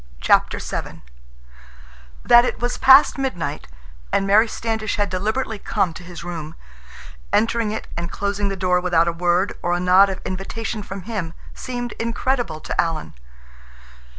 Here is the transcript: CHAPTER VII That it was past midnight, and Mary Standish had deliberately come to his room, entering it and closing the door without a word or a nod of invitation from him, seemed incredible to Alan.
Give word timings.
CHAPTER 0.19 0.57
VII 0.57 1.03
That 2.25 2.43
it 2.43 2.59
was 2.59 2.79
past 2.79 3.19
midnight, 3.19 3.67
and 4.11 4.25
Mary 4.25 4.47
Standish 4.47 4.95
had 4.95 5.11
deliberately 5.11 5.59
come 5.59 5.93
to 5.93 6.01
his 6.03 6.23
room, 6.23 6.55
entering 7.31 7.69
it 7.69 7.87
and 7.95 8.09
closing 8.11 8.49
the 8.49 8.55
door 8.55 8.81
without 8.81 9.07
a 9.07 9.11
word 9.13 9.53
or 9.61 9.73
a 9.73 9.79
nod 9.79 10.09
of 10.09 10.19
invitation 10.25 10.81
from 10.81 11.03
him, 11.03 11.35
seemed 11.53 11.91
incredible 11.99 12.59
to 12.61 12.81
Alan. 12.81 13.13